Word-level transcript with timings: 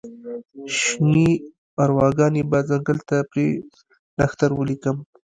شني 0.79 1.27
ارواګانې 1.83 2.41
به 2.49 2.59
ځنګل 2.69 2.97
ته 3.07 3.17
پر 3.31 3.37
نښتر 4.17 4.49
ولیکم 4.55 4.97